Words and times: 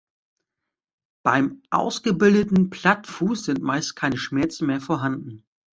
Beim 1.23 1.61
ausgebildeten 1.69 2.71
Plattfuß 2.71 3.45
sind 3.45 3.61
meist 3.61 3.95
keine 3.95 4.17
Schmerzen 4.17 4.65
mehr 4.65 4.81
vorhanden. 4.81 5.45